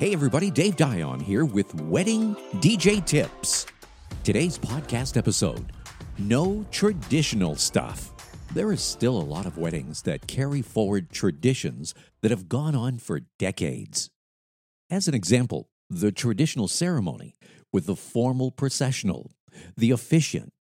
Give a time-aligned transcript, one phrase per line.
[0.00, 3.66] Hey, everybody, Dave Dion here with Wedding DJ Tips.
[4.24, 5.74] Today's podcast episode
[6.16, 8.10] No Traditional Stuff.
[8.54, 12.96] There is still a lot of weddings that carry forward traditions that have gone on
[12.96, 14.08] for decades.
[14.88, 17.34] As an example, the traditional ceremony
[17.70, 19.32] with the formal processional,
[19.76, 20.54] the officiant,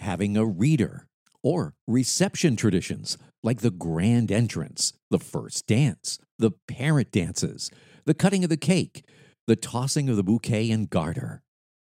[0.00, 1.06] having a reader,
[1.42, 7.70] or reception traditions like the grand entrance, the first dance, the parent dances,
[8.06, 9.04] the cutting of the cake,
[9.46, 11.42] the tossing of the bouquet and garter.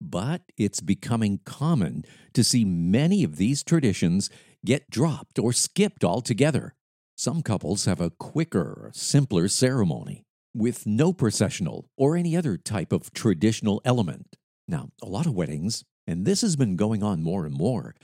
[0.00, 4.30] But it's becoming common to see many of these traditions
[4.64, 6.74] get dropped or skipped altogether.
[7.16, 13.12] Some couples have a quicker, simpler ceremony with no processional or any other type of
[13.12, 14.36] traditional element.
[14.68, 17.94] Now, a lot of weddings, and this has been going on more and more,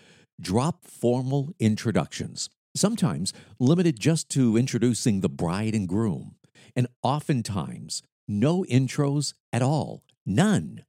[0.41, 6.34] drop formal introductions, sometimes limited just to introducing the bride and groom,
[7.03, 10.84] oftentimes no intros at all, none.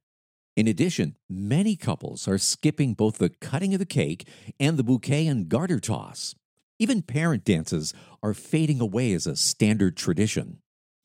[0.56, 4.28] In addition, many couples are skipping both the cutting of the cake
[4.60, 6.34] and the bouquet and garter toss.
[6.78, 10.58] Even parent dances are fading away as a standard tradition.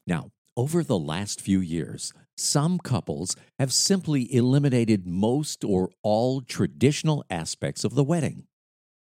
[0.06, 7.24] Now, over the last few years, some couples have simply eliminated most or all traditional
[7.30, 8.48] aspects of the wedding.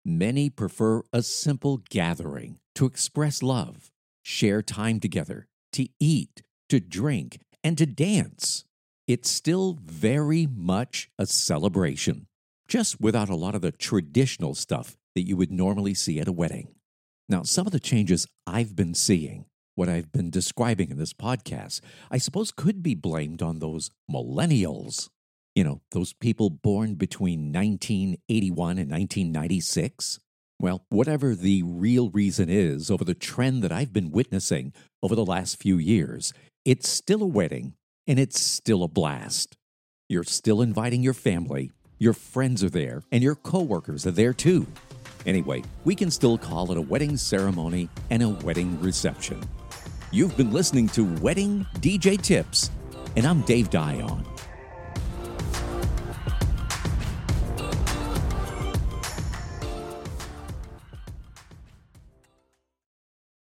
[0.04, 3.92] Many prefer a simple gathering to express love,
[4.24, 8.66] share time together, to eat, to drink, and to dance.
[9.08, 12.28] It's still very much a celebration,
[12.68, 16.32] just without a lot of the traditional stuff that you would normally see at a
[16.32, 16.70] wedding.
[17.30, 21.82] Now, some of the changes I've been seeing what I've been describing in this podcast,
[22.12, 25.10] I suppose could be blamed on those millennials.
[25.56, 30.20] You know, those people born between 1981 and 1996.
[30.64, 35.26] Well, whatever the real reason is over the trend that I've been witnessing over the
[35.26, 36.32] last few years,
[36.64, 37.74] it's still a wedding
[38.08, 39.58] and it's still a blast.
[40.08, 44.66] You're still inviting your family, your friends are there, and your coworkers are there too.
[45.26, 49.44] Anyway, we can still call it a wedding ceremony and a wedding reception.
[50.12, 52.72] You've been listening to Wedding DJ Tips,
[53.18, 54.33] and I'm Dave Dion.